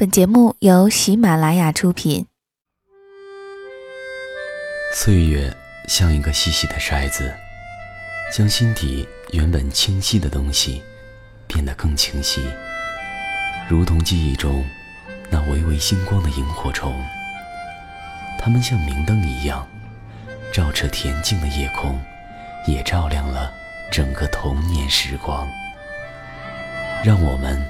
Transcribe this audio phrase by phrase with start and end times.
[0.00, 2.24] 本节目由喜马拉雅出品。
[4.94, 5.52] 岁月
[5.88, 7.34] 像一个细细的筛子，
[8.32, 10.84] 将心底原本清晰的东西
[11.48, 12.48] 变得更清晰，
[13.68, 14.64] 如同记忆中
[15.30, 16.94] 那微微星光的萤火虫。
[18.38, 19.66] 它们像明灯一样，
[20.52, 22.00] 照彻恬静的夜空，
[22.68, 23.52] 也照亮了
[23.90, 25.44] 整个童年时光。
[27.02, 27.60] 让我们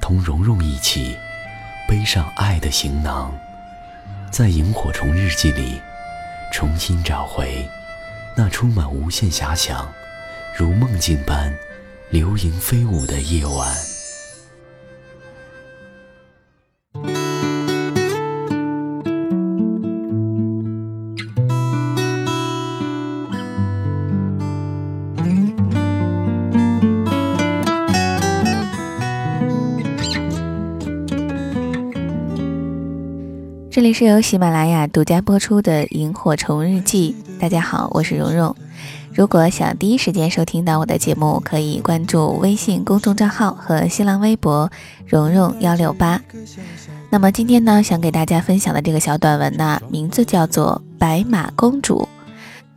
[0.00, 1.16] 同蓉蓉一起。
[1.86, 3.32] 背上爱的行囊，
[4.30, 5.80] 在萤火虫日记里
[6.52, 7.68] 重新找回
[8.36, 9.92] 那充满无限遐想、
[10.56, 11.54] 如梦境般
[12.10, 13.95] 流萤飞舞的夜晚。
[33.86, 37.14] 里是由喜马拉雅独家播出的《萤火虫日记》。
[37.40, 38.56] 大家好，我是蓉蓉。
[39.14, 44.68] 如果想第一时间收听到我的节目，可以关注微信公众账号和新浪微博
[45.06, 46.20] “蓉蓉幺六八”。
[47.10, 52.00] 那么今天呢，想给大家分享的这个小短文呢，名字叫做《白马公主》。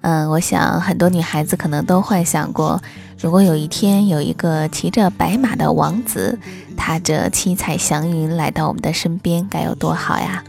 [0.02, 2.80] 嗯，我想很多女孩子可能都幻想过，
[3.20, 6.38] 如果有一天有一个骑着白马的王子，
[6.78, 10.44] 踏着七彩祥云来到我们的身边，该有多好呀！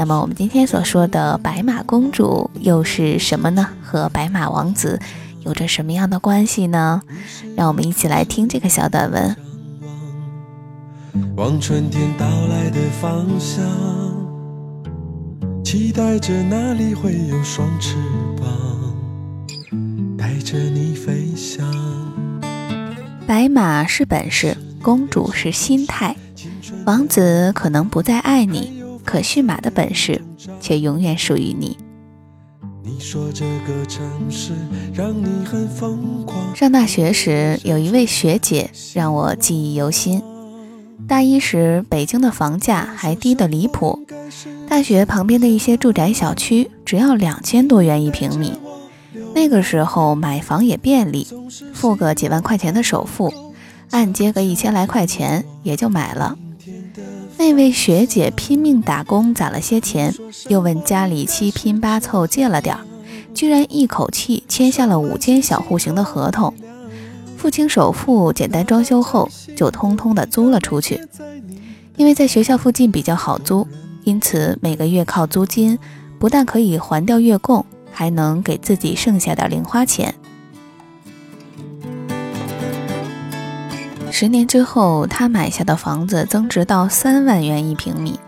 [0.00, 3.68] 那么我们今天所说的白马公主又是什么呢？
[3.82, 4.98] 和白马王子
[5.44, 7.02] 有着什么样的关系呢？
[7.54, 9.36] 让我们一起来听这个小短文。
[11.36, 13.62] 往春天到来的方向，
[15.62, 17.94] 期待着那里会有双翅
[18.38, 18.48] 膀，
[20.16, 21.62] 带着你飞翔。
[23.26, 26.16] 白马是本事，公主是心态，
[26.86, 28.79] 王子可能不再爱你。
[29.04, 30.22] 可驯马的本事，
[30.60, 31.76] 却永远属于你。
[36.54, 40.22] 上大学时，有一位学姐让我记忆犹新。
[41.08, 44.00] 大一时，北京的房价还低得离谱，
[44.68, 48.52] 大学旁边的一些住宅小区只要两千多元一平米。
[49.34, 51.26] 那个时候买房也便利，
[51.72, 53.32] 付个几万块钱的首付，
[53.90, 56.36] 按揭个一千来块钱也就买了。
[57.40, 60.14] 那位学姐拼命打工攒了些钱，
[60.48, 62.84] 又问家里七拼八凑借了点儿，
[63.32, 66.52] 居然一口气签下了五间小户型的合同。
[67.38, 71.02] 付清首付，简单装修后就通通的租了出去。
[71.96, 73.66] 因为在学校附近比较好租，
[74.04, 75.78] 因此每个月靠租金，
[76.18, 80.14] 不但可以还掉月供，还能给自己剩下点零花钱。
[84.12, 88.18] 十年之后，他买下的房子增值到三万元一平米。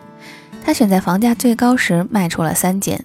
[0.64, 3.04] 他选在房价最高时卖出了三间，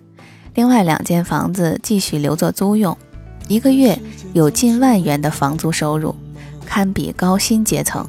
[0.54, 2.96] 另外两间房子继续留作租用，
[3.48, 3.98] 一个月
[4.34, 6.16] 有近万元的房租收入，
[6.66, 8.08] 堪比高薪阶层。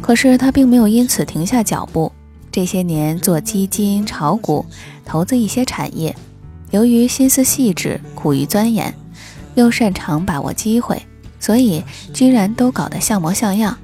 [0.00, 2.12] 可是他并没有因此停下脚步，
[2.52, 4.64] 这些年做基金、炒股、
[5.04, 6.14] 投资一些产业，
[6.70, 8.94] 由于心思细致、苦于钻研，
[9.56, 11.02] 又擅长把握机会。
[11.44, 11.84] 所以
[12.14, 13.76] 居然都搞得像模像样，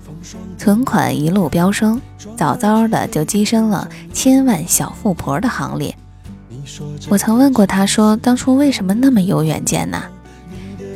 [0.57, 2.01] 存款一路飙升，
[2.35, 5.95] 早早的就跻身了千万小富婆的行列。
[7.11, 10.03] 我曾问过他，说当初为什么那么有远见呢？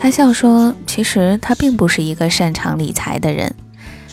[0.01, 3.55] 他笑说，其实他并不是一个擅长理财的人，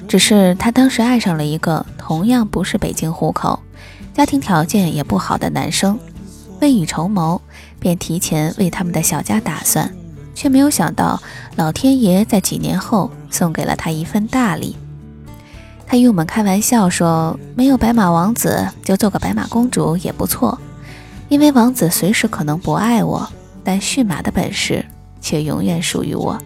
[0.10, 3.62] 只是他当时爱上了一个同样不是北京户口、
[4.14, 5.98] 家庭条件也不好的男生，
[6.60, 7.42] 未雨绸缪，
[7.80, 9.90] 便提前为他们的小家打算。
[10.34, 11.22] 却没有想到，
[11.56, 14.76] 老天爷在几年后送给了他一份大礼。
[15.88, 20.58] 他与我们开玩笑说：“没有白马王子，就做个白马公主也不错，
[21.28, 23.30] 因为王子随时可能不爱我，
[23.64, 24.86] 但驯马的本事
[25.20, 26.40] 却永远属于我。”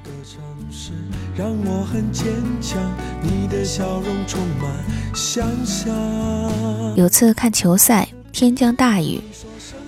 [6.95, 9.21] 有次看球赛，天降大雨。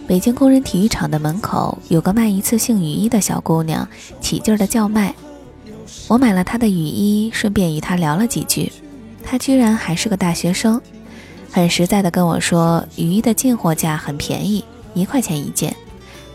[0.07, 3.85] 北京工人体育场的门口有个卖一次性雨衣的小姑娘，
[4.21, 5.13] 起劲儿的叫卖。
[6.07, 8.71] 我买了她的雨衣，顺便与她聊了几句。
[9.21, 10.81] 她居然还是个大学生，
[11.51, 14.63] 很实在的跟我说，雨衣的进货价很便宜，
[14.93, 15.75] 一块钱一件，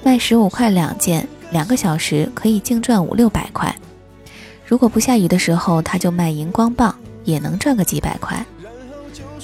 [0.04, 3.74] 卖十五块两件，两个小时可以净赚五六百块。
[4.66, 8.44] 如果不下雨的时候，她就卖荧光棒，也能赚个几百块。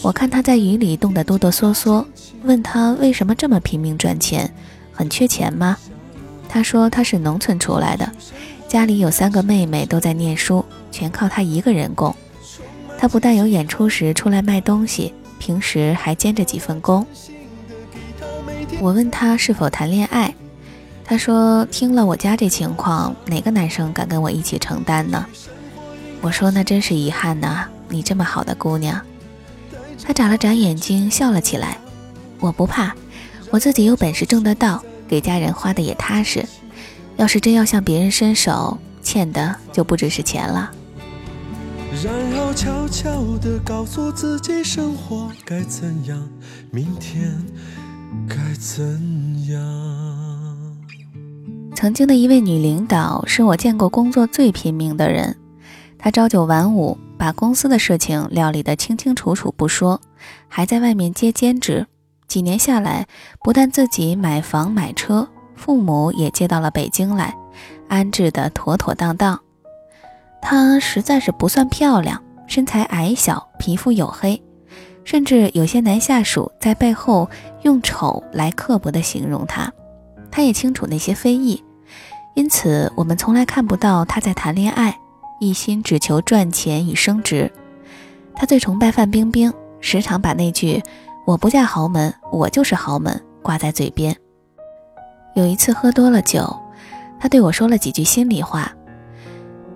[0.00, 2.04] 我看他在雨里冻得哆哆嗦嗦，
[2.44, 4.52] 问他为什么这么拼命赚钱，
[4.92, 5.76] 很缺钱吗？
[6.48, 8.10] 他说他是农村出来的，
[8.68, 12.14] 家里有三个妹妹都在念书，全靠他一个人供。
[12.96, 17.04] 他不但有演出时出来卖东西，平时还兼着几份工。
[18.80, 20.32] 我问他是否谈恋爱，
[21.04, 25.26] 他说听了我家这情况，哪个男生敢跟我一起承担呢？
[26.20, 29.00] 我说那真是遗憾呐，你这么好的姑娘。
[30.08, 31.76] 他眨了眨眼睛，笑了起来。
[32.40, 32.94] 我不怕，
[33.50, 36.42] 我自己有本事挣得到，给家人花的也踏实。
[37.18, 40.70] 要是真要向别人伸手，欠的就不只是钱了。
[42.02, 46.26] 然后悄悄地告诉自己，生活该怎样，
[46.70, 47.44] 明天
[48.26, 48.82] 该怎
[49.50, 49.58] 样。
[51.76, 55.36] 曾经的一位女领导是我见过工作最拼命的人，
[55.98, 60.00] 她朝九晚五，把公司的事情料理得清清楚楚不说，
[60.46, 61.86] 还在外面接兼职。
[62.28, 63.06] 几年下来，
[63.42, 65.28] 不但自己买房买车。
[65.56, 67.34] 父母也接到了北京来，
[67.88, 69.40] 安置得妥妥当当。
[70.40, 74.40] 她实在是不算漂亮，身材矮小，皮肤黝黑，
[75.02, 77.28] 甚至有些男下属在背后
[77.62, 79.72] 用丑来刻薄地形容她。
[80.30, 81.64] 她也清楚那些非议，
[82.34, 84.96] 因此我们从来看不到她在谈恋爱，
[85.38, 87.50] 一心只求赚钱与升职。
[88.34, 90.82] 他最崇拜范冰冰，时常把那句
[91.26, 94.16] “我不嫁豪门，我就是豪门”挂在嘴边。
[95.34, 96.56] 有一次喝多了酒，
[97.20, 98.72] 他对我说了几句心里话。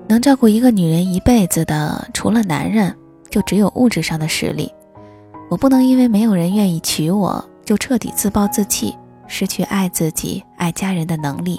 [0.08, 2.94] 能照顾一个女人一辈子的，除了男人，
[3.30, 4.72] 就只有物质上的实力。
[5.48, 11.58] 我不能因为没有人愿意娶我，就彻底自暴自弃，失去爱自己、爱家人的能力。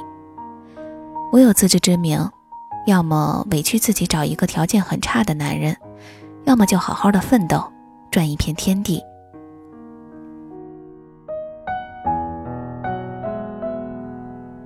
[1.31, 2.19] 我有自知之明，
[2.85, 5.75] 要么委屈自己找一个条件很差的男人，
[6.45, 7.63] 要么就好好的奋斗，
[8.11, 9.01] 赚一片天地。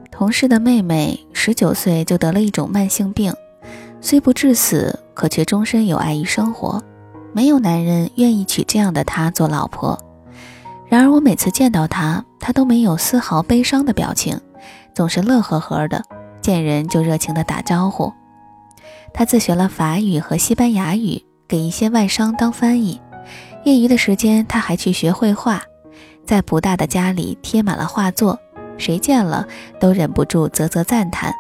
[0.10, 3.32] 同事的妹妹十九岁就得了一种慢性病，
[4.02, 6.82] 虽不致死，可却终身有碍于生活。
[7.34, 9.96] 没有男人愿意娶这样的她做老婆。
[10.88, 14.42] 然而我每次见到她，她都没有丝毫悲伤的表情，
[14.96, 16.04] 总是乐呵呵的，
[16.48, 18.14] 见人就热情的打招呼。
[19.14, 23.02] 他自学了法语和西班牙语，给一些外商当翻译。
[23.66, 25.62] 业余的时间，他还去学绘画，
[26.26, 28.40] 在不大的家里贴满了画作。
[28.78, 29.46] 谁见了
[29.78, 31.34] 都忍不住啧啧赞叹，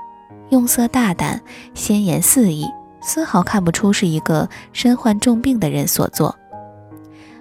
[0.50, 1.42] 用色大胆，
[1.74, 2.68] 鲜艳肆意，
[3.02, 6.36] 丝毫看不出是一个身患重病的人所作。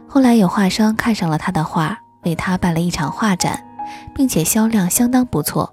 [0.07, 3.61] 后来有画商看上了他的画，为他办了一场画展，
[4.15, 5.69] 并且销量相当不错，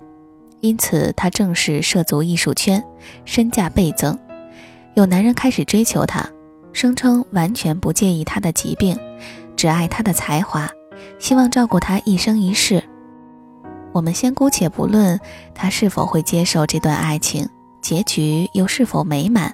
[0.63, 2.81] 因此他正式涉足艺术圈，
[3.25, 4.17] 身价倍增。
[4.93, 6.25] 有男人开始追求她，
[6.71, 8.97] 声称完全不介意她的疾病，
[9.57, 10.71] 只爱她的才华，
[11.19, 12.81] 希望照顾她一生一世。
[13.91, 15.19] 我们先姑且不论
[15.53, 17.45] 他是否会接受这段爱情，
[17.81, 19.53] 结局又是否美满，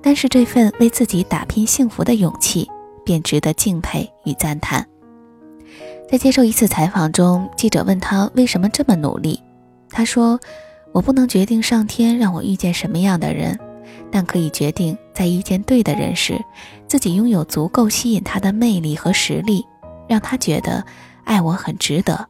[0.00, 2.66] 但是这份为自己打拼幸福的勇气
[3.04, 4.86] 便值得敬佩与赞叹。
[6.10, 9.38] 在接受一次采访中，记者问他为什么这么努力，
[9.92, 10.40] 他说
[10.92, 13.58] ：“我不能决定上天让我遇见什么样的人，
[14.10, 16.42] 但可以决定在遇见对的人时，
[16.88, 19.64] 自己拥有足够吸引他的魅力和实力，
[20.08, 20.82] 让他觉得
[21.24, 22.26] 爱我很值得。”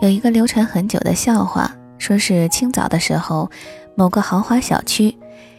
[0.00, 3.50] 有一个流传很久的笑话，说是清早的时候，
[3.96, 5.16] 某个豪华小区，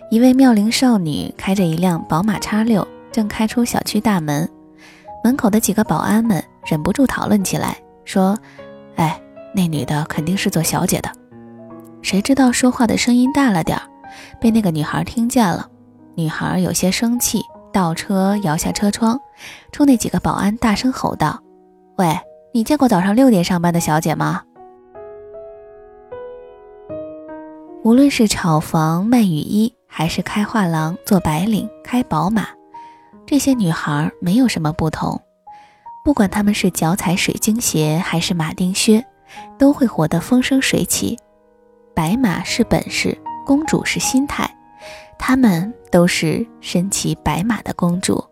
[0.10, 4.50] 一位妙龄少女开着一辆宝马叉六，正开出小区大门，
[5.24, 8.38] 门口的几个保安们忍不住讨论起来，说
[8.96, 9.20] ：“哎，
[9.54, 11.12] 那女的肯定是做小姐的。”
[12.02, 13.84] 谁知道说话的声音大了点儿，
[14.40, 15.68] 被那个女孩听见了。
[16.16, 17.42] 女孩有些生气，
[17.74, 19.20] 倒车摇下车窗，
[19.72, 21.42] 冲那几个保安大声吼道
[21.98, 22.18] ：“喂！”
[22.54, 24.42] 你见过早上六点上班的小姐吗？
[27.84, 32.48] 无论是炒房卖雨衣，还是开画廊做白领开宝马，
[33.28, 35.22] 这些女孩没有什么不同。
[36.02, 39.06] 不管她们是脚踩水晶鞋还是马丁靴，
[39.58, 41.20] 都会活得风生水起。
[41.94, 44.50] 白马是本事，公主是心态，
[45.20, 48.24] 她们都是身骑白马的公主。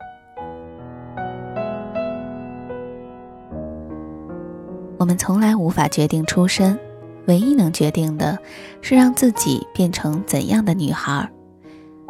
[4.98, 6.80] 我们从来无法决定出身，
[7.28, 8.40] 唯一能决定的
[8.82, 11.30] 是让自己变成怎样的女孩。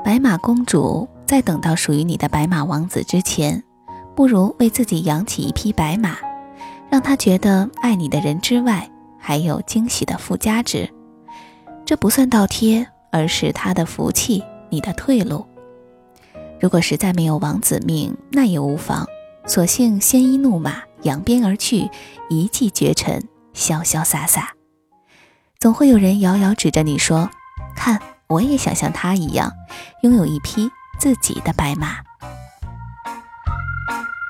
[0.03, 3.63] 白马公主在等到属于你的白马王子之前，
[4.15, 6.17] 不如为自己养起一匹白马，
[6.89, 8.89] 让他觉得爱你的人之外，
[9.20, 10.89] 还有惊喜的附加值。
[11.86, 15.46] 这不算倒贴，而是他的福气，你的退路。
[16.60, 19.05] 如果实在没有王子命，那也无妨，
[19.46, 20.84] 索性鲜衣怒马。
[21.03, 21.88] 扬鞭而去，
[22.29, 23.22] 一骑绝尘，
[23.53, 24.53] 潇潇洒洒。
[25.60, 27.29] 总会有人遥遥指着你说
[27.77, 29.51] ：“看，我也想像他一样，
[30.01, 31.97] 拥有一匹自己的白马。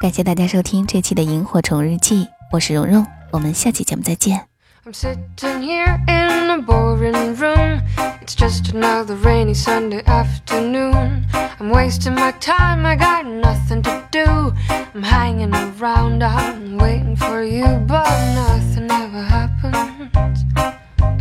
[0.01, 4.47] 感谢大家收听这期的《萤火虫日记》，我是蓉蓉，我们下期节目再见。
[4.85, 7.81] I'm sitting here in a boring room.
[8.21, 11.25] It's just another rainy Sunday afternoon.
[11.59, 14.53] I'm wasting my time, I got nothing to do.
[14.93, 20.45] I'm hanging around, I'm waiting for you, but nothing ever happens.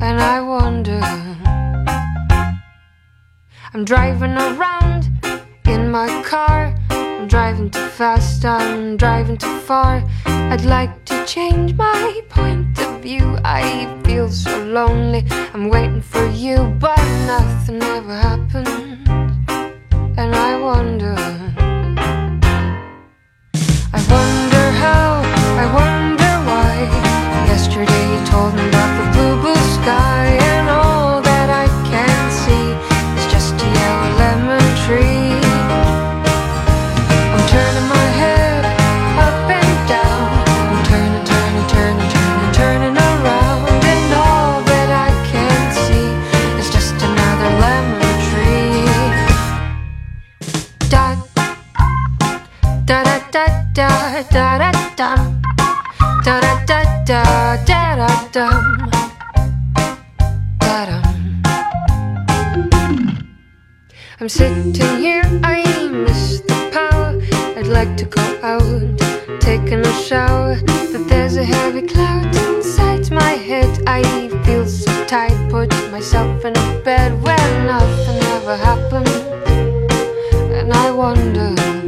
[0.03, 1.01] And I wonder.
[3.73, 4.84] I'm driving around
[5.95, 6.75] my car.
[6.91, 10.03] I'm driving too fast, I'm driving too far.
[10.27, 13.39] I'd like to change my point of view.
[13.45, 15.25] I feel so lonely,
[15.55, 16.99] I'm waiting for you, but
[17.29, 19.07] nothing ever happened.
[20.19, 21.15] And I wonder,
[53.75, 55.43] da da da dum.
[56.25, 58.91] Da da da da da da dum.
[60.61, 61.03] Da dum.
[64.21, 67.21] I'm sitting here, I miss the power.
[67.59, 70.57] I'd like to go out, taking a shower.
[70.93, 73.83] But there's a heavy cloud inside my head.
[73.89, 74.03] I
[74.45, 79.09] feel so tight, put myself in a bed where nothing ever happened.
[80.53, 81.84] And I wonder.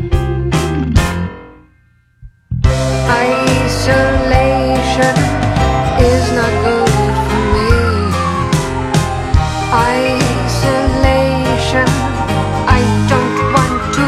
[3.87, 5.17] Isolation
[6.03, 7.71] is not good for me.
[10.51, 11.87] Isolation.
[12.67, 14.07] I don't want to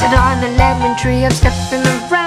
[0.00, 1.22] sit on a lemon tree.
[1.24, 2.21] I'm stepping around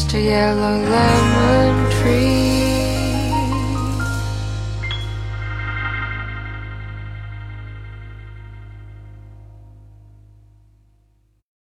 [0.00, 2.40] just a yellow lemon tree.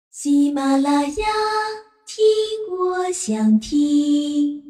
[0.09, 1.25] 喜马拉雅，
[2.05, 2.17] 听
[2.77, 4.68] 我想听。